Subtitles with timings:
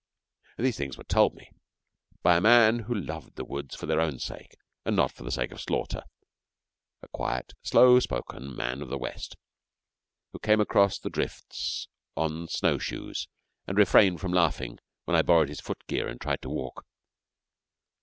[0.57, 1.51] These things were told me
[2.23, 5.29] by a man who loved the woods for their own sake and not for the
[5.29, 6.01] sake of slaughter
[7.03, 9.35] a quiet, slow spoken man of the West,
[10.33, 11.87] who came across the drifts
[12.17, 13.27] on show shoes
[13.67, 16.83] and refrained from laughing when I borrowed his foot gear and tried to walk.